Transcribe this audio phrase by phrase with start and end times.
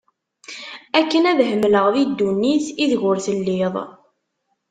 [0.99, 3.75] Akken ad hemleɣ di ddunit ideg ur telliḍ